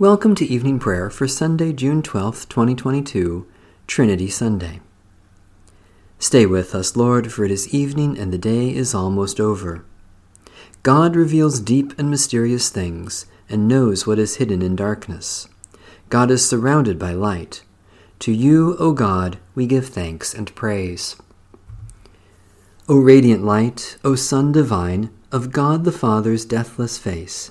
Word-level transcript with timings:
Welcome 0.00 0.34
to 0.36 0.46
evening 0.46 0.78
prayer 0.78 1.10
for 1.10 1.28
Sunday, 1.28 1.74
June 1.74 2.00
12th, 2.00 2.48
2022, 2.48 3.46
Trinity 3.86 4.30
Sunday. 4.30 4.80
Stay 6.18 6.46
with 6.46 6.74
us, 6.74 6.96
Lord, 6.96 7.30
for 7.30 7.44
it 7.44 7.50
is 7.50 7.74
evening 7.74 8.18
and 8.18 8.32
the 8.32 8.38
day 8.38 8.74
is 8.74 8.94
almost 8.94 9.38
over. 9.38 9.84
God 10.82 11.14
reveals 11.16 11.60
deep 11.60 11.92
and 11.98 12.08
mysterious 12.08 12.70
things 12.70 13.26
and 13.50 13.68
knows 13.68 14.06
what 14.06 14.18
is 14.18 14.36
hidden 14.36 14.62
in 14.62 14.74
darkness. 14.74 15.48
God 16.08 16.30
is 16.30 16.48
surrounded 16.48 16.98
by 16.98 17.12
light. 17.12 17.62
To 18.20 18.32
you, 18.32 18.76
O 18.78 18.94
God, 18.94 19.36
we 19.54 19.66
give 19.66 19.88
thanks 19.88 20.32
and 20.32 20.54
praise. 20.54 21.14
O 22.88 22.96
radiant 22.96 23.44
light, 23.44 23.98
O 24.02 24.14
Sun 24.14 24.52
divine, 24.52 25.10
of 25.30 25.52
God 25.52 25.84
the 25.84 25.92
Father's 25.92 26.46
deathless 26.46 26.96
face, 26.96 27.50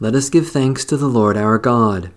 Let 0.00 0.16
us 0.16 0.28
give 0.28 0.48
thanks 0.48 0.84
to 0.86 0.96
the 0.96 1.06
Lord 1.06 1.36
our 1.36 1.56
God. 1.56 2.10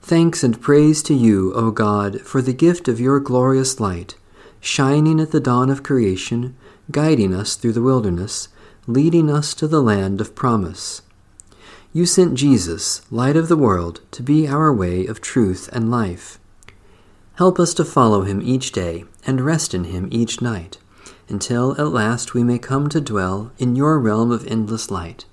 Thanks 0.00 0.44
and 0.44 0.60
praise 0.60 1.02
to 1.04 1.14
you, 1.14 1.52
O 1.54 1.72
God, 1.72 2.20
for 2.20 2.40
the 2.40 2.52
gift 2.52 2.86
of 2.86 3.00
your 3.00 3.18
glorious 3.18 3.80
light, 3.80 4.14
shining 4.60 5.18
at 5.18 5.32
the 5.32 5.40
dawn 5.40 5.68
of 5.68 5.82
creation, 5.82 6.56
guiding 6.92 7.34
us 7.34 7.56
through 7.56 7.72
the 7.72 7.82
wilderness, 7.82 8.48
leading 8.86 9.28
us 9.28 9.52
to 9.54 9.66
the 9.66 9.82
land 9.82 10.20
of 10.20 10.36
promise. 10.36 11.02
You 11.92 12.06
sent 12.06 12.34
Jesus, 12.34 13.02
light 13.10 13.36
of 13.36 13.48
the 13.48 13.56
world, 13.56 14.00
to 14.12 14.22
be 14.22 14.46
our 14.46 14.72
way 14.72 15.06
of 15.06 15.20
truth 15.20 15.68
and 15.72 15.90
life. 15.90 16.38
Help 17.34 17.58
us 17.58 17.74
to 17.74 17.84
follow 17.84 18.22
him 18.22 18.40
each 18.40 18.70
day 18.70 19.04
and 19.26 19.40
rest 19.40 19.74
in 19.74 19.84
him 19.84 20.08
each 20.12 20.40
night, 20.40 20.78
until 21.28 21.72
at 21.80 21.88
last 21.88 22.32
we 22.32 22.44
may 22.44 22.60
come 22.60 22.88
to 22.90 23.00
dwell 23.00 23.50
in 23.58 23.74
your 23.74 23.98
realm 23.98 24.30
of 24.30 24.46
endless 24.46 24.88
light 24.88 25.24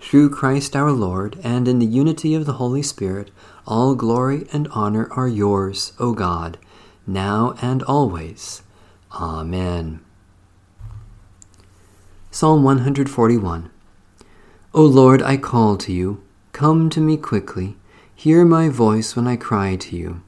through 0.00 0.30
Christ 0.30 0.74
our 0.74 0.92
Lord, 0.92 1.38
and 1.42 1.68
in 1.68 1.78
the 1.78 1.86
unity 1.86 2.34
of 2.34 2.46
the 2.46 2.54
Holy 2.54 2.82
Spirit, 2.82 3.30
all 3.66 3.94
glory 3.94 4.46
and 4.52 4.66
honor 4.68 5.08
are 5.12 5.28
yours, 5.28 5.92
O 5.98 6.12
God, 6.12 6.58
now 7.06 7.54
and 7.60 7.82
always. 7.82 8.62
Amen. 9.12 10.00
Psalm 12.30 12.62
141 12.62 13.70
O 14.72 14.82
Lord, 14.84 15.20
I 15.22 15.36
call 15.36 15.76
to 15.78 15.92
you. 15.92 16.22
Come 16.52 16.90
to 16.90 17.00
me 17.00 17.16
quickly. 17.16 17.76
Hear 18.14 18.44
my 18.44 18.68
voice 18.68 19.16
when 19.16 19.26
I 19.26 19.36
cry 19.36 19.76
to 19.76 19.96
you. 19.96 20.22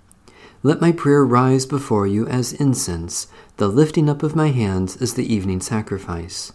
Let 0.65 0.81
my 0.81 0.93
prayer 0.93 1.25
rise 1.25 1.67
before 1.67 2.07
you 2.07 2.27
as 2.27 2.53
incense, 2.53 3.27
the 3.57 3.69
lifting 3.69 4.09
up 4.09 4.23
of 4.23 4.35
my 4.35 4.49
hands 4.49 4.97
as 5.01 5.15
the 5.15 5.33
evening 5.33 5.61
sacrifice. 5.61 6.53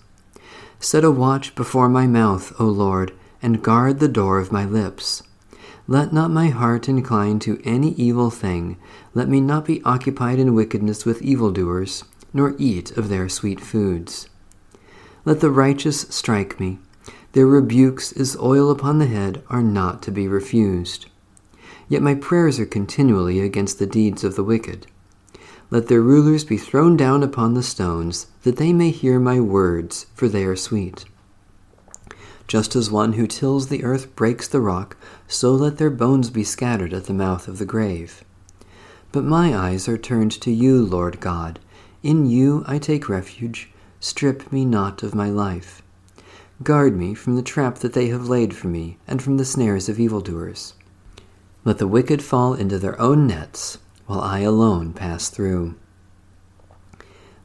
Set 0.79 1.03
a 1.03 1.11
watch 1.11 1.55
before 1.55 1.89
my 1.89 2.05
mouth, 2.05 2.53
O 2.59 2.65
Lord, 2.65 3.11
and 3.41 3.63
guard 3.63 3.99
the 3.99 4.07
door 4.07 4.39
of 4.39 4.51
my 4.51 4.63
lips. 4.63 5.23
Let 5.87 6.13
not 6.13 6.31
my 6.31 6.49
heart 6.49 6.87
incline 6.87 7.39
to 7.39 7.61
any 7.63 7.93
evil 7.93 8.29
thing. 8.29 8.77
Let 9.13 9.27
me 9.27 9.41
not 9.41 9.65
be 9.65 9.81
occupied 9.83 10.37
in 10.37 10.53
wickedness 10.53 11.05
with 11.05 11.21
evildoers, 11.21 12.03
nor 12.33 12.55
eat 12.59 12.95
of 12.97 13.09
their 13.09 13.27
sweet 13.27 13.59
foods. 13.59 14.29
Let 15.25 15.39
the 15.39 15.49
righteous 15.49 16.01
strike 16.09 16.59
me. 16.59 16.79
Their 17.31 17.47
rebukes 17.47 18.11
as 18.11 18.37
oil 18.37 18.69
upon 18.69 18.99
the 18.99 19.07
head 19.07 19.43
are 19.49 19.63
not 19.63 20.01
to 20.03 20.11
be 20.11 20.27
refused. 20.27 21.07
Yet 21.89 22.01
my 22.01 22.15
prayers 22.15 22.59
are 22.59 22.65
continually 22.65 23.39
against 23.39 23.79
the 23.79 23.87
deeds 23.87 24.23
of 24.23 24.35
the 24.35 24.43
wicked. 24.43 24.87
Let 25.69 25.87
their 25.87 26.01
rulers 26.01 26.45
be 26.45 26.57
thrown 26.57 26.95
down 26.95 27.23
upon 27.23 27.53
the 27.53 27.63
stones, 27.63 28.27
that 28.43 28.55
they 28.55 28.71
may 28.71 28.89
hear 28.89 29.19
my 29.19 29.41
words, 29.41 30.05
for 30.15 30.29
they 30.29 30.45
are 30.45 30.55
sweet. 30.55 31.03
Just 32.47 32.73
as 32.77 32.89
one 32.89 33.13
who 33.13 33.27
tills 33.27 33.67
the 33.67 33.83
earth 33.83 34.15
breaks 34.15 34.47
the 34.47 34.61
rock, 34.61 34.95
so 35.27 35.53
let 35.53 35.77
their 35.77 35.89
bones 35.89 36.29
be 36.29 36.45
scattered 36.45 36.93
at 36.93 37.03
the 37.03 37.13
mouth 37.13 37.49
of 37.49 37.57
the 37.57 37.65
grave. 37.65 38.23
But 39.11 39.25
my 39.25 39.53
eyes 39.53 39.89
are 39.89 39.97
turned 39.97 40.31
to 40.41 40.51
you, 40.51 40.81
Lord 40.81 41.19
God. 41.19 41.59
In 42.01 42.25
you 42.25 42.63
I 42.65 42.77
take 42.77 43.09
refuge. 43.09 43.69
Strip 43.99 44.49
me 44.49 44.63
not 44.63 45.03
of 45.03 45.13
my 45.13 45.29
life. 45.29 45.81
Guard 46.63 46.95
me 46.95 47.13
from 47.13 47.35
the 47.35 47.41
trap 47.41 47.79
that 47.79 47.91
they 47.91 48.07
have 48.07 48.29
laid 48.29 48.55
for 48.55 48.67
me, 48.67 48.97
and 49.05 49.21
from 49.21 49.35
the 49.35 49.43
snares 49.43 49.89
of 49.89 49.99
evildoers. 49.99 50.75
Let 51.65 51.77
the 51.77 51.87
wicked 51.87 52.23
fall 52.23 52.53
into 52.53 52.79
their 52.79 52.99
own 53.01 53.27
nets 53.27 53.79
while 54.07 54.21
I 54.21 54.39
alone 54.39 54.93
pass 54.93 55.29
through. 55.29 55.75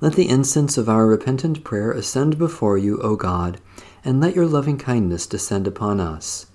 Let 0.00 0.14
the 0.14 0.28
incense 0.28 0.78
of 0.78 0.88
our 0.88 1.06
repentant 1.06 1.62
prayer 1.62 1.92
ascend 1.92 2.38
before 2.38 2.78
you, 2.78 2.98
O 3.02 3.14
God, 3.14 3.60
and 4.04 4.20
let 4.20 4.34
your 4.34 4.46
loving 4.46 4.78
kindness 4.78 5.26
descend 5.26 5.66
upon 5.66 6.00
us, 6.00 6.46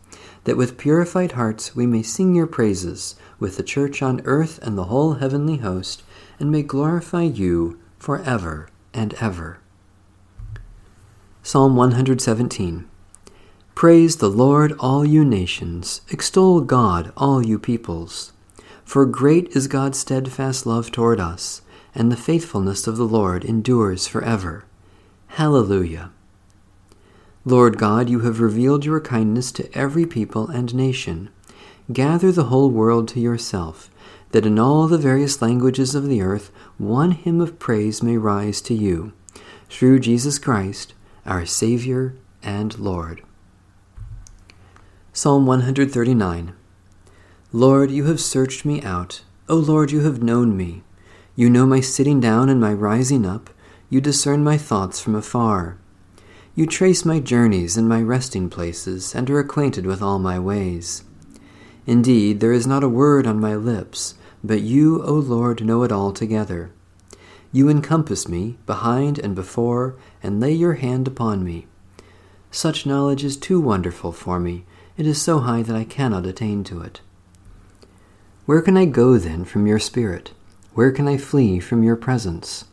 that 0.43 0.57
with 0.57 0.77
purified 0.77 1.33
hearts 1.33 1.75
we 1.75 1.85
may 1.85 2.03
sing 2.03 2.35
your 2.35 2.47
praises 2.47 3.15
with 3.39 3.55
the 3.55 3.63
church 3.63 4.01
on 4.01 4.21
earth 4.25 4.59
and 4.61 4.77
the 4.77 4.85
whole 4.85 5.13
heavenly 5.13 5.57
host, 5.57 6.03
and 6.39 6.51
may 6.51 6.63
glorify 6.63 7.23
you 7.23 7.79
for 7.97 8.21
ever 8.23 8.67
and 8.93 9.13
ever. 9.15 9.59
Psalm 11.43 11.75
117 11.77 12.85
Praise 13.75 14.17
the 14.17 14.29
Lord, 14.29 14.73
all 14.79 15.05
you 15.05 15.23
nations, 15.23 16.01
extol 16.09 16.61
God, 16.61 17.13
all 17.15 17.45
you 17.45 17.59
peoples. 17.59 18.33
For 18.87 19.05
great 19.05 19.49
is 19.49 19.67
God's 19.67 19.99
steadfast 19.99 20.65
love 20.65 20.93
toward 20.93 21.19
us, 21.19 21.61
and 21.93 22.09
the 22.09 22.15
faithfulness 22.15 22.87
of 22.87 22.95
the 22.95 23.03
Lord 23.03 23.43
endures 23.43 24.07
forever. 24.07 24.63
Hallelujah. 25.27 26.11
Lord 27.43 27.77
God, 27.77 28.07
you 28.07 28.21
have 28.21 28.39
revealed 28.39 28.85
your 28.85 29.01
kindness 29.01 29.51
to 29.51 29.69
every 29.77 30.05
people 30.05 30.47
and 30.47 30.73
nation. 30.73 31.27
Gather 31.91 32.31
the 32.31 32.45
whole 32.45 32.71
world 32.71 33.09
to 33.09 33.19
yourself, 33.19 33.89
that 34.31 34.45
in 34.45 34.57
all 34.57 34.87
the 34.87 34.97
various 34.97 35.41
languages 35.41 35.93
of 35.93 36.07
the 36.07 36.21
earth 36.21 36.49
one 36.77 37.11
hymn 37.11 37.41
of 37.41 37.59
praise 37.59 38.01
may 38.01 38.15
rise 38.15 38.61
to 38.61 38.73
you, 38.73 39.11
through 39.69 39.99
Jesus 39.99 40.39
Christ, 40.39 40.93
our 41.25 41.45
Savior 41.45 42.15
and 42.41 42.79
Lord. 42.79 43.21
Psalm 45.11 45.45
139 45.45 46.53
Lord, 47.53 47.91
you 47.91 48.03
have 48.07 48.19
searched 48.19 48.65
me 48.65 48.81
out. 48.81 49.21
O 49.47 49.55
Lord, 49.55 49.89
you 49.89 50.01
have 50.01 50.21
known 50.21 50.57
me. 50.57 50.83
You 51.33 51.49
know 51.49 51.65
my 51.65 51.79
sitting 51.79 52.19
down 52.19 52.49
and 52.49 52.59
my 52.59 52.73
rising 52.73 53.25
up. 53.25 53.49
You 53.89 54.01
discern 54.01 54.43
my 54.43 54.57
thoughts 54.57 54.99
from 54.99 55.15
afar. 55.15 55.77
You 56.55 56.65
trace 56.65 57.05
my 57.05 57.21
journeys 57.21 57.77
and 57.77 57.87
my 57.87 58.01
resting 58.01 58.49
places, 58.49 59.15
and 59.15 59.29
are 59.29 59.39
acquainted 59.39 59.85
with 59.85 60.01
all 60.01 60.19
my 60.19 60.37
ways. 60.37 61.05
Indeed, 61.85 62.41
there 62.41 62.51
is 62.51 62.67
not 62.67 62.83
a 62.83 62.89
word 62.89 63.25
on 63.25 63.39
my 63.39 63.55
lips, 63.55 64.15
but 64.43 64.59
you, 64.59 65.01
O 65.03 65.13
Lord, 65.13 65.63
know 65.63 65.83
it 65.83 65.91
altogether. 65.91 66.71
You 67.53 67.69
encompass 67.69 68.27
me, 68.27 68.57
behind 68.65 69.19
and 69.19 69.33
before, 69.33 69.95
and 70.21 70.41
lay 70.41 70.51
your 70.51 70.73
hand 70.73 71.07
upon 71.07 71.45
me. 71.45 71.67
Such 72.51 72.85
knowledge 72.85 73.23
is 73.23 73.37
too 73.37 73.61
wonderful 73.61 74.11
for 74.11 74.37
me. 74.37 74.65
It 74.97 75.07
is 75.07 75.21
so 75.21 75.39
high 75.39 75.61
that 75.61 75.77
I 75.77 75.85
cannot 75.85 76.25
attain 76.25 76.65
to 76.65 76.81
it. 76.81 76.99
Where 78.47 78.61
can 78.61 78.77
I 78.77 78.85
go 78.85 79.17
then 79.17 79.43
from 79.43 79.67
your 79.67 79.77
Spirit? 79.77 80.31
Where 80.73 80.93
can 80.93 81.05
I 81.05 81.17
flee 81.17 81.59
from 81.59 81.83
your 81.83 81.97
presence? 81.97 82.63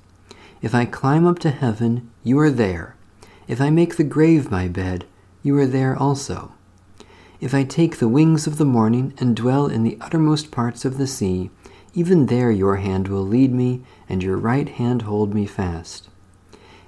If 0.62 0.72
I 0.72 0.84
climb 0.84 1.26
up 1.26 1.40
to 1.40 1.50
heaven, 1.50 2.08
you 2.22 2.38
are 2.38 2.50
there. 2.50 2.94
If 3.48 3.60
I 3.60 3.70
make 3.70 3.96
the 3.96 4.04
grave 4.04 4.52
my 4.52 4.68
bed, 4.68 5.04
you 5.42 5.58
are 5.58 5.66
there 5.66 5.96
also. 5.96 6.52
If 7.40 7.54
I 7.54 7.64
take 7.64 7.98
the 7.98 8.06
wings 8.06 8.46
of 8.46 8.56
the 8.56 8.64
morning 8.64 9.14
and 9.18 9.34
dwell 9.34 9.66
in 9.66 9.82
the 9.82 9.98
uttermost 10.00 10.52
parts 10.52 10.84
of 10.84 10.96
the 10.96 11.08
sea, 11.08 11.50
even 11.92 12.26
there 12.26 12.52
your 12.52 12.76
hand 12.76 13.08
will 13.08 13.26
lead 13.26 13.52
me, 13.52 13.82
and 14.08 14.22
your 14.22 14.36
right 14.36 14.68
hand 14.68 15.02
hold 15.02 15.34
me 15.34 15.44
fast. 15.44 16.08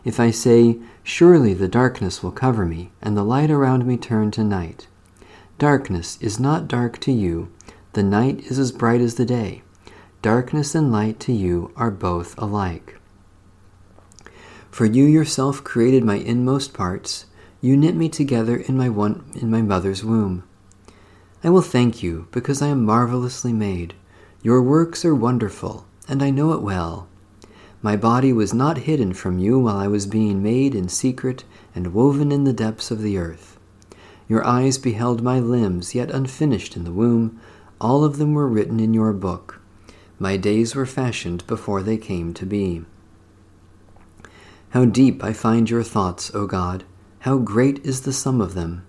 If 0.04 0.20
I 0.20 0.30
say, 0.30 0.78
Surely 1.02 1.54
the 1.54 1.66
darkness 1.66 2.22
will 2.22 2.30
cover 2.30 2.64
me, 2.64 2.92
and 3.02 3.16
the 3.16 3.24
light 3.24 3.50
around 3.50 3.84
me 3.84 3.96
turn 3.96 4.30
to 4.30 4.44
night. 4.44 4.86
Darkness 5.58 6.18
is 6.20 6.38
not 6.38 6.68
dark 6.68 7.00
to 7.00 7.10
you, 7.10 7.50
the 7.96 8.02
night 8.02 8.40
is 8.50 8.58
as 8.58 8.72
bright 8.72 9.00
as 9.00 9.14
the 9.14 9.24
day. 9.24 9.62
Darkness 10.20 10.74
and 10.74 10.92
light 10.92 11.18
to 11.18 11.32
you 11.32 11.72
are 11.76 11.90
both 11.90 12.36
alike. 12.36 13.00
For 14.70 14.84
you 14.84 15.04
yourself 15.04 15.64
created 15.64 16.04
my 16.04 16.16
inmost 16.16 16.74
parts. 16.74 17.24
You 17.62 17.74
knit 17.74 17.96
me 17.96 18.10
together 18.10 18.58
in 18.58 18.76
my, 18.76 18.90
one, 18.90 19.24
in 19.34 19.50
my 19.50 19.62
mother's 19.62 20.04
womb. 20.04 20.44
I 21.42 21.48
will 21.48 21.62
thank 21.62 22.02
you 22.02 22.28
because 22.32 22.60
I 22.60 22.66
am 22.66 22.84
marvelously 22.84 23.54
made. 23.54 23.94
Your 24.42 24.60
works 24.60 25.02
are 25.06 25.14
wonderful, 25.14 25.86
and 26.06 26.22
I 26.22 26.28
know 26.28 26.52
it 26.52 26.60
well. 26.60 27.08
My 27.80 27.96
body 27.96 28.30
was 28.30 28.52
not 28.52 28.84
hidden 28.84 29.14
from 29.14 29.38
you 29.38 29.58
while 29.58 29.78
I 29.78 29.86
was 29.86 30.04
being 30.04 30.42
made 30.42 30.74
in 30.74 30.90
secret 30.90 31.44
and 31.74 31.94
woven 31.94 32.30
in 32.30 32.44
the 32.44 32.52
depths 32.52 32.90
of 32.90 33.00
the 33.00 33.16
earth. 33.16 33.58
Your 34.28 34.44
eyes 34.46 34.76
beheld 34.76 35.22
my 35.22 35.40
limbs 35.40 35.94
yet 35.94 36.10
unfinished 36.10 36.76
in 36.76 36.84
the 36.84 36.92
womb. 36.92 37.40
All 37.80 38.04
of 38.04 38.18
them 38.18 38.34
were 38.34 38.48
written 38.48 38.80
in 38.80 38.94
your 38.94 39.12
book. 39.12 39.60
My 40.18 40.36
days 40.36 40.74
were 40.74 40.86
fashioned 40.86 41.46
before 41.46 41.82
they 41.82 41.98
came 41.98 42.32
to 42.34 42.46
be. 42.46 42.84
How 44.70 44.84
deep 44.84 45.22
I 45.22 45.32
find 45.32 45.68
your 45.68 45.82
thoughts, 45.82 46.34
O 46.34 46.46
God! 46.46 46.84
How 47.20 47.38
great 47.38 47.84
is 47.84 48.02
the 48.02 48.12
sum 48.12 48.40
of 48.40 48.54
them! 48.54 48.86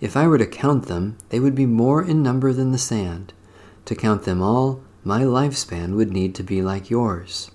If 0.00 0.16
I 0.16 0.26
were 0.26 0.38
to 0.38 0.46
count 0.46 0.86
them, 0.86 1.16
they 1.30 1.40
would 1.40 1.54
be 1.54 1.66
more 1.66 2.02
in 2.02 2.22
number 2.22 2.52
than 2.52 2.72
the 2.72 2.78
sand. 2.78 3.32
To 3.86 3.94
count 3.94 4.24
them 4.24 4.42
all, 4.42 4.82
my 5.04 5.22
lifespan 5.22 5.94
would 5.94 6.12
need 6.12 6.34
to 6.34 6.42
be 6.42 6.62
like 6.62 6.90
yours. 6.90 7.50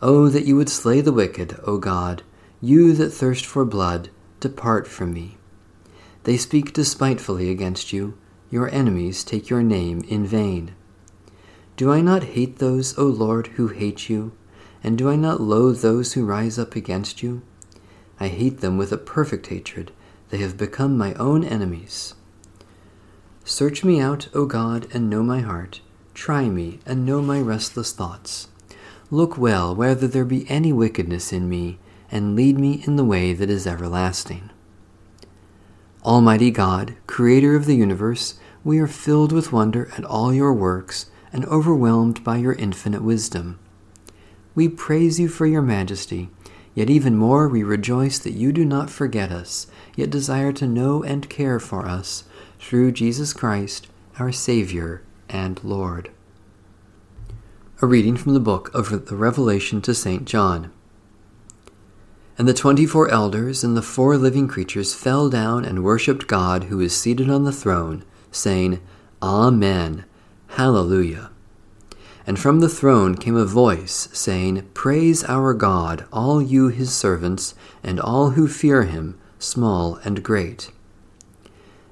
Oh, 0.00 0.28
that 0.28 0.46
you 0.46 0.56
would 0.56 0.68
slay 0.68 1.00
the 1.00 1.12
wicked, 1.12 1.58
O 1.64 1.78
God! 1.78 2.22
You 2.60 2.92
that 2.94 3.10
thirst 3.10 3.44
for 3.44 3.64
blood, 3.64 4.10
depart 4.40 4.86
from 4.86 5.12
me. 5.12 5.36
They 6.24 6.36
speak 6.36 6.72
despitefully 6.72 7.50
against 7.50 7.92
you. 7.92 8.16
Your 8.50 8.68
enemies 8.70 9.24
take 9.24 9.50
your 9.50 9.62
name 9.62 10.02
in 10.08 10.26
vain. 10.26 10.74
Do 11.76 11.92
I 11.92 12.00
not 12.00 12.24
hate 12.24 12.58
those, 12.58 12.98
O 12.98 13.04
Lord, 13.04 13.48
who 13.48 13.68
hate 13.68 14.08
you? 14.08 14.32
And 14.82 14.96
do 14.96 15.08
I 15.08 15.16
not 15.16 15.40
loathe 15.40 15.80
those 15.80 16.14
who 16.14 16.24
rise 16.24 16.58
up 16.58 16.74
against 16.74 17.22
you? 17.22 17.42
I 18.18 18.28
hate 18.28 18.60
them 18.60 18.78
with 18.78 18.92
a 18.92 18.98
perfect 18.98 19.48
hatred. 19.48 19.92
They 20.30 20.38
have 20.38 20.56
become 20.56 20.96
my 20.96 21.14
own 21.14 21.44
enemies. 21.44 22.14
Search 23.44 23.84
me 23.84 24.00
out, 24.00 24.28
O 24.34 24.44
God, 24.44 24.86
and 24.92 25.08
know 25.08 25.22
my 25.22 25.40
heart. 25.40 25.80
Try 26.14 26.48
me, 26.48 26.80
and 26.84 27.06
know 27.06 27.22
my 27.22 27.40
restless 27.40 27.92
thoughts. 27.92 28.48
Look 29.10 29.38
well 29.38 29.74
whether 29.74 30.06
there 30.06 30.24
be 30.24 30.48
any 30.50 30.72
wickedness 30.72 31.32
in 31.32 31.48
me, 31.48 31.78
and 32.10 32.34
lead 32.34 32.58
me 32.58 32.82
in 32.86 32.96
the 32.96 33.04
way 33.04 33.32
that 33.32 33.48
is 33.48 33.66
everlasting. 33.66 34.50
Almighty 36.04 36.52
God, 36.52 36.94
Creator 37.08 37.56
of 37.56 37.66
the 37.66 37.74
universe, 37.74 38.38
we 38.62 38.78
are 38.78 38.86
filled 38.86 39.32
with 39.32 39.52
wonder 39.52 39.90
at 39.96 40.04
all 40.04 40.32
your 40.32 40.54
works 40.54 41.06
and 41.32 41.44
overwhelmed 41.46 42.22
by 42.22 42.36
your 42.36 42.52
infinite 42.52 43.02
wisdom. 43.02 43.58
We 44.54 44.68
praise 44.68 45.18
you 45.18 45.28
for 45.28 45.46
your 45.46 45.60
majesty, 45.62 46.30
yet 46.72 46.88
even 46.88 47.16
more 47.16 47.48
we 47.48 47.64
rejoice 47.64 48.18
that 48.20 48.32
you 48.32 48.52
do 48.52 48.64
not 48.64 48.90
forget 48.90 49.32
us, 49.32 49.66
yet 49.96 50.10
desire 50.10 50.52
to 50.52 50.66
know 50.68 51.02
and 51.02 51.28
care 51.28 51.58
for 51.58 51.86
us 51.88 52.24
through 52.60 52.92
Jesus 52.92 53.32
Christ, 53.32 53.88
our 54.20 54.30
Savior 54.30 55.02
and 55.28 55.62
Lord. 55.64 56.10
A 57.82 57.86
reading 57.86 58.16
from 58.16 58.34
the 58.34 58.40
book 58.40 58.72
of 58.72 59.06
the 59.06 59.16
Revelation 59.16 59.82
to 59.82 59.94
St. 59.94 60.24
John. 60.24 60.72
And 62.38 62.46
the 62.46 62.54
twenty 62.54 62.86
four 62.86 63.10
elders 63.10 63.64
and 63.64 63.76
the 63.76 63.82
four 63.82 64.16
living 64.16 64.46
creatures 64.46 64.94
fell 64.94 65.28
down 65.28 65.64
and 65.64 65.82
worshipped 65.82 66.28
God 66.28 66.64
who 66.64 66.80
is 66.80 66.96
seated 66.96 67.28
on 67.28 67.42
the 67.42 67.52
throne, 67.52 68.04
saying, 68.30 68.80
Amen, 69.20 70.04
Hallelujah. 70.50 71.30
And 72.26 72.38
from 72.38 72.60
the 72.60 72.68
throne 72.68 73.16
came 73.16 73.36
a 73.36 73.44
voice, 73.44 74.08
saying, 74.12 74.68
Praise 74.74 75.24
our 75.24 75.52
God, 75.52 76.04
all 76.12 76.40
you 76.40 76.68
his 76.68 76.94
servants, 76.94 77.54
and 77.82 77.98
all 77.98 78.30
who 78.30 78.46
fear 78.46 78.84
him, 78.84 79.18
small 79.38 79.96
and 80.04 80.22
great. 80.22 80.70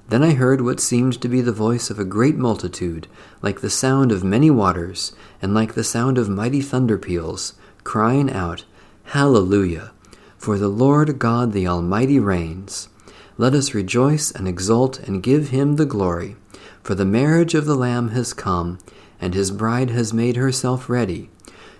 Then 0.09 0.23
I 0.23 0.33
heard 0.33 0.61
what 0.61 0.79
seemed 0.79 1.21
to 1.21 1.27
be 1.27 1.41
the 1.41 1.51
voice 1.51 1.89
of 1.89 1.99
a 1.99 2.05
great 2.05 2.37
multitude, 2.37 3.07
like 3.41 3.59
the 3.59 3.69
sound 3.69 4.11
of 4.11 4.23
many 4.23 4.49
waters, 4.49 5.11
and 5.41 5.53
like 5.53 5.73
the 5.73 5.83
sound 5.83 6.17
of 6.17 6.29
mighty 6.29 6.61
thunder 6.61 6.97
peals, 6.97 7.53
crying 7.83 8.31
out, 8.31 8.63
Hallelujah! 9.05 9.91
For 10.37 10.57
the 10.57 10.67
Lord 10.67 11.19
God 11.19 11.51
the 11.51 11.67
Almighty 11.67 12.19
reigns. 12.19 12.89
Let 13.37 13.53
us 13.53 13.73
rejoice 13.73 14.31
and 14.31 14.47
exult 14.47 14.99
and 14.99 15.23
give 15.23 15.49
him 15.49 15.75
the 15.75 15.85
glory. 15.85 16.35
For 16.83 16.95
the 16.95 17.05
marriage 17.05 17.53
of 17.53 17.65
the 17.65 17.75
Lamb 17.75 18.09
has 18.09 18.33
come, 18.33 18.79
and 19.19 19.33
his 19.33 19.51
bride 19.51 19.89
has 19.89 20.13
made 20.13 20.35
herself 20.35 20.89
ready. 20.89 21.29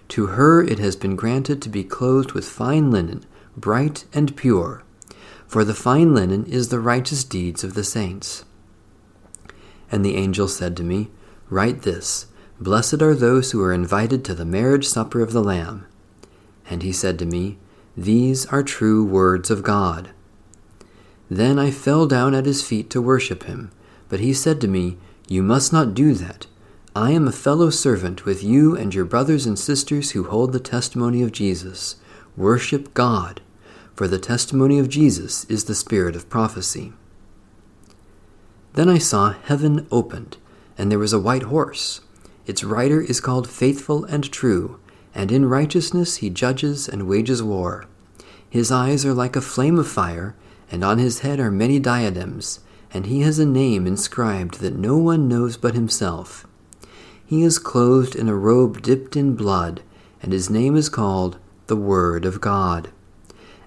To 0.09 0.27
her 0.27 0.61
it 0.61 0.79
has 0.79 0.95
been 0.95 1.15
granted 1.15 1.61
to 1.61 1.69
be 1.69 1.83
clothed 1.83 2.33
with 2.33 2.47
fine 2.47 2.91
linen, 2.91 3.25
bright 3.55 4.05
and 4.13 4.35
pure 4.35 4.83
for 5.47 5.63
the 5.63 5.73
fine 5.73 6.13
linen 6.13 6.45
is 6.45 6.67
the 6.67 6.79
righteous 6.79 7.23
deeds 7.23 7.63
of 7.63 7.73
the 7.73 7.83
saints. 7.83 8.43
And 9.89 10.05
the 10.05 10.15
angel 10.15 10.49
said 10.49 10.75
to 10.77 10.83
me, 10.83 11.09
Write 11.49 11.83
this 11.83 12.27
Blessed 12.59 13.01
are 13.01 13.15
those 13.15 13.51
who 13.51 13.61
are 13.63 13.71
invited 13.71 14.25
to 14.25 14.33
the 14.33 14.45
marriage 14.45 14.87
supper 14.87 15.21
of 15.21 15.31
the 15.31 15.43
Lamb. 15.43 15.87
And 16.69 16.83
he 16.83 16.91
said 16.91 17.17
to 17.19 17.25
me, 17.25 17.57
These 17.97 18.45
are 18.47 18.61
true 18.61 19.03
words 19.03 19.49
of 19.49 19.63
God. 19.63 20.11
Then 21.29 21.57
I 21.57 21.71
fell 21.71 22.05
down 22.05 22.35
at 22.35 22.45
his 22.45 22.61
feet 22.61 22.89
to 22.91 23.01
worship 23.01 23.43
him. 23.43 23.71
But 24.07 24.19
he 24.19 24.33
said 24.33 24.61
to 24.61 24.67
me, 24.67 24.97
You 25.27 25.43
must 25.43 25.73
not 25.73 25.93
do 25.93 26.13
that. 26.13 26.47
I 26.95 27.11
am 27.11 27.27
a 27.27 27.31
fellow 27.31 27.69
servant 27.69 28.23
with 28.23 28.43
you 28.43 28.75
and 28.75 28.93
your 28.93 29.05
brothers 29.05 29.45
and 29.45 29.57
sisters 29.57 30.11
who 30.11 30.23
hold 30.23 30.53
the 30.53 30.59
testimony 30.59 31.21
of 31.21 31.31
Jesus. 31.31 31.95
Worship 32.35 32.93
God 32.93 33.41
for 33.95 34.07
the 34.07 34.19
testimony 34.19 34.77
of 34.77 34.89
Jesus 34.89 35.43
is 35.45 35.65
the 35.65 35.73
spirit 35.73 36.15
of 36.15 36.29
prophecy. 36.29 36.93
Then 38.73 38.89
I 38.89 38.99
saw 38.99 39.33
heaven 39.33 39.87
opened, 39.91 40.37
and 40.77 40.91
there 40.91 40.99
was 40.99 41.13
a 41.13 41.19
white 41.19 41.43
horse. 41.43 42.01
Its 42.45 42.63
rider 42.63 43.01
is 43.01 43.19
called 43.19 43.49
Faithful 43.49 44.05
and 44.05 44.31
True, 44.31 44.79
and 45.17 45.33
in 45.33 45.49
righteousness 45.49 46.17
he 46.17 46.29
judges 46.29 46.87
and 46.87 47.09
wages 47.09 47.43
war. 47.43 47.85
His 48.49 48.71
eyes 48.71 49.05
are 49.05 49.13
like 49.13 49.35
a 49.35 49.41
flame 49.41 49.77
of 49.77 49.87
fire, 49.87 50.33
and 50.71 50.83
on 50.83 50.97
his 50.99 51.19
head 51.19 51.41
are 51.41 51.51
many 51.51 51.79
diadems, 51.79 52.61
and 52.93 53.07
he 53.07 53.19
has 53.21 53.39
a 53.39 53.45
name 53.45 53.85
inscribed 53.85 54.61
that 54.61 54.77
no 54.77 54.97
one 54.97 55.27
knows 55.27 55.57
but 55.57 55.73
himself. 55.73 56.47
He 57.25 57.43
is 57.43 57.59
clothed 57.59 58.15
in 58.15 58.29
a 58.29 58.35
robe 58.35 58.81
dipped 58.81 59.17
in 59.17 59.35
blood, 59.35 59.81
and 60.23 60.31
his 60.31 60.49
name 60.49 60.77
is 60.77 60.87
called 60.87 61.37
the 61.67 61.75
Word 61.75 62.23
of 62.23 62.39
God 62.39 62.89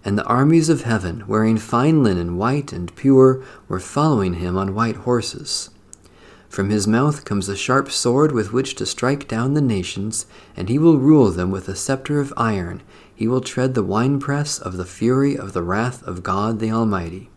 and 0.04 0.16
the 0.16 0.24
armies 0.24 0.68
of 0.68 0.82
heaven, 0.82 1.26
wearing 1.26 1.58
fine 1.58 2.02
linen, 2.02 2.36
white 2.36 2.72
and 2.72 2.94
pure, 2.96 3.42
were 3.68 3.80
following 3.80 4.34
him 4.34 4.56
on 4.56 4.74
white 4.74 4.96
horses. 4.96 5.70
From 6.50 6.68
his 6.68 6.88
mouth 6.88 7.24
comes 7.24 7.48
a 7.48 7.56
sharp 7.56 7.92
sword 7.92 8.32
with 8.32 8.52
which 8.52 8.74
to 8.74 8.84
strike 8.84 9.28
down 9.28 9.54
the 9.54 9.60
nations, 9.60 10.26
and 10.56 10.68
he 10.68 10.80
will 10.80 10.98
rule 10.98 11.30
them 11.30 11.52
with 11.52 11.68
a 11.68 11.76
scepter 11.76 12.18
of 12.18 12.34
iron. 12.36 12.82
He 13.14 13.28
will 13.28 13.40
tread 13.40 13.74
the 13.74 13.84
winepress 13.84 14.58
of 14.58 14.76
the 14.76 14.84
fury 14.84 15.38
of 15.38 15.52
the 15.52 15.62
wrath 15.62 16.02
of 16.02 16.24
God 16.24 16.58
the 16.58 16.72
Almighty. 16.72 17.30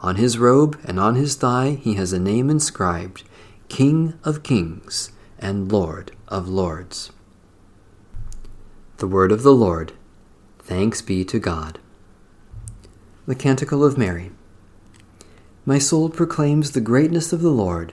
On 0.00 0.16
his 0.16 0.38
robe 0.38 0.80
and 0.82 0.98
on 0.98 1.14
his 1.14 1.34
thigh 1.34 1.78
he 1.82 1.94
has 1.94 2.14
a 2.14 2.18
name 2.18 2.48
inscribed 2.48 3.22
King 3.68 4.14
of 4.24 4.42
Kings 4.42 5.12
and 5.38 5.70
Lord 5.70 6.12
of 6.26 6.48
Lords. 6.48 7.12
The 8.96 9.06
Word 9.06 9.30
of 9.30 9.42
the 9.42 9.52
Lord. 9.54 9.92
Thanks 10.58 11.02
be 11.02 11.22
to 11.26 11.38
God. 11.38 11.80
The 13.26 13.34
Canticle 13.34 13.84
of 13.84 13.98
Mary. 13.98 14.30
My 15.66 15.78
soul 15.78 16.08
proclaims 16.08 16.70
the 16.70 16.80
greatness 16.80 17.34
of 17.34 17.42
the 17.42 17.50
Lord. 17.50 17.92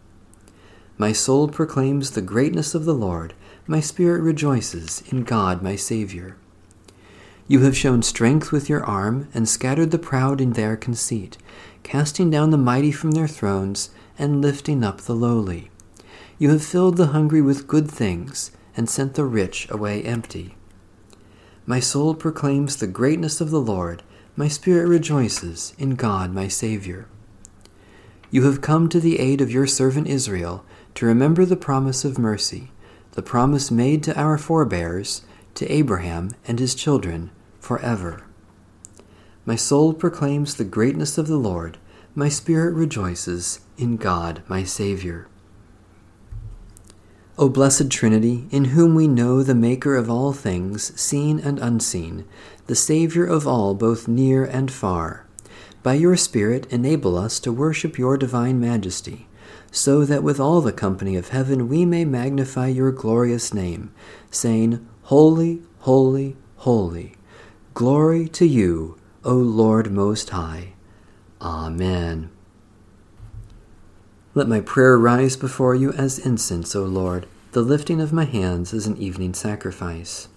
My 1.01 1.13
soul 1.13 1.47
proclaims 1.47 2.11
the 2.11 2.21
greatness 2.21 2.75
of 2.75 2.85
the 2.85 2.93
Lord. 2.93 3.33
My 3.65 3.79
spirit 3.79 4.21
rejoices 4.21 5.01
in 5.07 5.23
God 5.23 5.63
my 5.63 5.75
Saviour. 5.75 6.35
You 7.47 7.61
have 7.61 7.75
shown 7.75 8.03
strength 8.03 8.51
with 8.51 8.69
your 8.69 8.83
arm 8.83 9.27
and 9.33 9.49
scattered 9.49 9.89
the 9.89 9.97
proud 9.97 10.39
in 10.39 10.53
their 10.53 10.77
conceit, 10.77 11.39
casting 11.81 12.29
down 12.29 12.51
the 12.51 12.57
mighty 12.57 12.91
from 12.91 13.13
their 13.13 13.27
thrones 13.27 13.89
and 14.19 14.43
lifting 14.43 14.83
up 14.83 15.01
the 15.01 15.15
lowly. 15.15 15.71
You 16.37 16.51
have 16.51 16.63
filled 16.63 16.97
the 16.97 17.07
hungry 17.07 17.41
with 17.41 17.65
good 17.65 17.89
things 17.89 18.51
and 18.77 18.87
sent 18.87 19.15
the 19.15 19.25
rich 19.25 19.67
away 19.71 20.03
empty. 20.03 20.55
My 21.65 21.79
soul 21.79 22.13
proclaims 22.13 22.75
the 22.75 22.85
greatness 22.85 23.41
of 23.41 23.49
the 23.49 23.59
Lord. 23.59 24.03
My 24.35 24.47
spirit 24.47 24.87
rejoices 24.87 25.73
in 25.79 25.95
God 25.95 26.31
my 26.31 26.47
Saviour. 26.47 27.07
you 28.29 28.43
have 28.43 28.61
come 28.61 28.87
to 28.87 28.99
the 28.99 29.17
aid 29.17 29.41
of 29.41 29.49
your 29.49 29.65
servant 29.65 30.05
Israel 30.05 30.63
to 30.95 31.05
remember 31.05 31.45
the 31.45 31.55
promise 31.55 32.03
of 32.03 32.17
mercy, 32.17 32.71
the 33.11 33.21
promise 33.21 33.71
made 33.71 34.03
to 34.03 34.19
our 34.19 34.37
forebears, 34.37 35.23
to 35.55 35.71
Abraham 35.71 36.31
and 36.47 36.59
his 36.59 36.75
children, 36.75 37.31
forever. 37.59 38.23
My 39.45 39.55
soul 39.55 39.93
proclaims 39.93 40.55
the 40.55 40.63
greatness 40.63 41.17
of 41.17 41.27
the 41.27 41.37
Lord, 41.37 41.77
my 42.13 42.29
spirit 42.29 42.73
rejoices 42.73 43.61
in 43.77 43.97
God 43.97 44.43
my 44.47 44.63
Saviour. 44.63 45.27
O 47.37 47.49
blessed 47.49 47.89
Trinity, 47.89 48.47
in 48.51 48.65
whom 48.65 48.93
we 48.93 49.07
know 49.07 49.41
the 49.41 49.55
Maker 49.55 49.95
of 49.95 50.09
all 50.09 50.33
things, 50.33 50.99
seen 50.99 51.39
and 51.39 51.57
unseen, 51.57 52.25
the 52.67 52.75
Saviour 52.75 53.25
of 53.25 53.47
all 53.47 53.73
both 53.73 54.07
near 54.07 54.45
and 54.45 54.71
far, 54.71 55.25
by 55.81 55.93
your 55.93 56.15
Spirit 56.15 56.67
enable 56.69 57.17
us 57.17 57.39
to 57.39 57.51
worship 57.51 57.97
your 57.97 58.17
divine 58.17 58.59
majesty, 58.59 59.27
so 59.71 60.03
that 60.05 60.21
with 60.21 60.39
all 60.39 60.61
the 60.61 60.73
company 60.73 61.15
of 61.15 61.29
heaven 61.29 61.69
we 61.69 61.85
may 61.85 62.05
magnify 62.05 62.67
your 62.67 62.91
glorious 62.91 63.53
name, 63.53 63.93
saying, 64.29 64.85
Holy, 65.03 65.61
holy, 65.79 66.35
holy. 66.57 67.15
Glory 67.73 68.27
to 68.27 68.45
you, 68.45 68.97
O 69.23 69.33
Lord 69.33 69.91
Most 69.91 70.29
High. 70.31 70.73
Amen. 71.41 72.29
Let 74.33 74.47
my 74.47 74.61
prayer 74.61 74.97
rise 74.97 75.35
before 75.35 75.75
you 75.75 75.91
as 75.93 76.19
incense, 76.19 76.75
O 76.75 76.83
Lord, 76.83 77.25
the 77.53 77.61
lifting 77.61 77.99
of 77.99 78.13
my 78.13 78.25
hands 78.25 78.73
as 78.73 78.87
an 78.87 78.97
evening 78.97 79.33
sacrifice. 79.33 80.27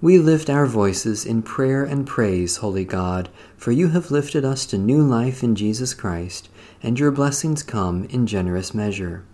We 0.00 0.18
lift 0.18 0.50
our 0.50 0.66
voices 0.66 1.24
in 1.24 1.42
prayer 1.42 1.84
and 1.84 2.06
praise, 2.06 2.56
Holy 2.56 2.84
God, 2.84 3.28
for 3.56 3.72
you 3.72 3.88
have 3.88 4.10
lifted 4.10 4.44
us 4.44 4.66
to 4.66 4.78
new 4.78 5.02
life 5.02 5.42
in 5.42 5.54
Jesus 5.54 5.94
Christ, 5.94 6.48
and 6.82 6.98
your 6.98 7.10
blessings 7.10 7.62
come 7.62 8.04
in 8.06 8.26
generous 8.26 8.74
measure. 8.74 9.24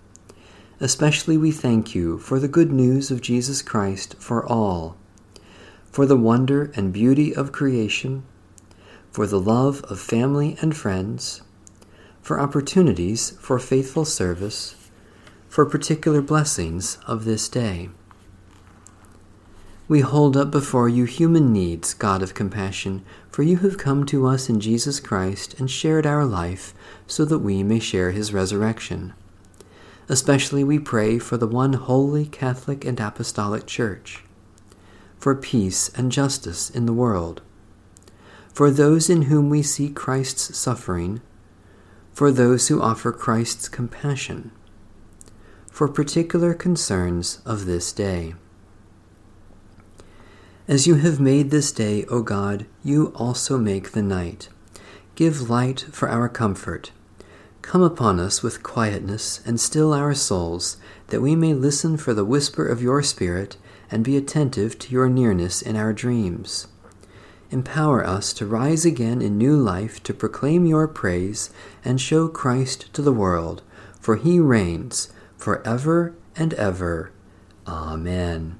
Especially 0.79 1.37
we 1.37 1.51
thank 1.51 1.95
you 1.95 2.19
for 2.19 2.39
the 2.39 2.49
good 2.49 2.73
news 2.73 3.11
of 3.11 3.21
Jesus 3.21 3.63
Christ 3.63 4.15
for 4.19 4.47
all, 4.47 4.97
for 5.91 6.07
the 6.07 6.17
wonder 6.17 6.71
and 6.77 6.93
beauty 6.93 7.35
of 7.35 7.53
creation, 7.53 8.23
for 9.11 9.27
the 9.27 9.41
love 9.41 9.83
of 9.85 9.99
family 9.99 10.57
and 10.61 10.77
friends, 10.77 11.43
for 12.23 12.39
opportunities 12.39 13.31
for 13.41 13.59
faithful 13.59 14.05
service, 14.05 14.77
for 15.49 15.67
particular 15.67 16.23
blessings 16.23 16.99
of 17.07 17.25
this 17.25 17.49
day. 17.49 17.89
We 19.91 20.03
hold 20.03 20.37
up 20.37 20.53
before 20.53 20.89
you 20.89 21.05
human 21.05 21.53
needs, 21.53 21.95
God 21.95 22.23
of 22.23 22.33
compassion, 22.33 23.05
for 23.29 23.43
you 23.43 23.57
have 23.57 23.77
come 23.77 24.07
to 24.07 24.25
us 24.29 24.49
in 24.49 24.61
Jesus 24.61 25.01
Christ 25.01 25.59
and 25.59 25.69
shared 25.69 26.07
our 26.07 26.25
life 26.25 26.73
so 27.09 27.25
that 27.25 27.41
we 27.41 27.65
may 27.65 27.81
share 27.81 28.13
his 28.13 28.33
resurrection. 28.33 29.15
Especially 30.09 30.63
we 30.63 30.79
pray 30.79 31.19
for 31.19 31.37
the 31.37 31.49
one 31.49 31.73
holy 31.73 32.25
Catholic 32.25 32.85
and 32.85 33.01
Apostolic 33.01 33.67
Church, 33.67 34.23
for 35.19 35.35
peace 35.35 35.89
and 35.97 36.13
justice 36.13 36.71
in 36.71 36.87
the 36.87 36.93
world, 36.93 37.43
for 38.55 38.71
those 38.71 39.11
in 39.11 39.23
whom 39.23 39.51
we 39.51 39.61
see 39.61 39.91
Christ's 39.91 40.57
suffering, 40.57 41.21
for 42.13 42.31
those 42.31 42.69
who 42.69 42.81
offer 42.81 43.11
Christ's 43.11 43.69
compassion, 43.69 44.53
for 45.69 45.89
particular 45.89 46.55
concerns 46.55 47.43
of 47.45 47.67
this 47.67 47.93
day. 47.93 48.35
As 50.71 50.87
you 50.87 50.95
have 50.95 51.19
made 51.19 51.51
this 51.51 51.73
day, 51.73 52.05
O 52.05 52.23
God, 52.23 52.65
you 52.85 53.13
also 53.17 53.59
make 53.59 53.91
the 53.91 54.03
night. 54.03 54.49
Give 55.17 55.51
light 55.51 55.81
for 55.91 56.09
our 56.09 56.29
comfort. 56.29 56.93
Come 57.61 57.83
upon 57.83 58.21
us 58.21 58.41
with 58.45 58.63
quietness 58.63 59.41
and 59.45 59.59
still 59.59 59.93
our 59.93 60.15
souls, 60.15 60.77
that 61.09 61.21
we 61.21 61.35
may 61.35 61.55
listen 61.55 61.97
for 61.97 62.15
the 62.15 62.25
whisper 62.25 62.65
of 62.65 62.81
your 62.81 63.03
Spirit 63.03 63.57
and 63.91 64.05
be 64.05 64.17
attentive 64.17 64.79
to 64.79 64.93
your 64.93 65.09
nearness 65.09 65.61
in 65.61 65.75
our 65.75 65.93
dreams. 65.93 66.69
Empower 67.51 68.07
us 68.07 68.33
to 68.35 68.47
rise 68.47 68.85
again 68.85 69.21
in 69.21 69.37
new 69.37 69.57
life 69.57 70.01
to 70.05 70.15
proclaim 70.15 70.67
your 70.67 70.87
praise 70.87 71.51
and 71.85 72.01
show 72.01 72.29
Christ 72.29 72.95
to 72.95 73.03
the 73.03 73.13
world, 73.13 73.63
for 73.99 74.15
he 74.15 74.39
reigns 74.39 75.13
for 75.37 75.67
ever 75.67 76.15
and 76.37 76.55
ever. 76.55 77.11
Amen. 77.67 78.60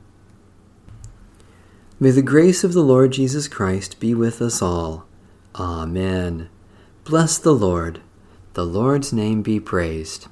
May 2.03 2.09
the 2.09 2.23
grace 2.23 2.63
of 2.63 2.73
the 2.73 2.81
Lord 2.81 3.11
Jesus 3.11 3.47
Christ 3.47 3.99
be 3.99 4.15
with 4.15 4.41
us 4.41 4.59
all. 4.59 5.05
Amen. 5.53 6.49
Bless 7.03 7.37
the 7.37 7.53
Lord. 7.53 8.01
The 8.55 8.65
Lord's 8.65 9.13
name 9.13 9.43
be 9.43 9.59
praised. 9.59 10.25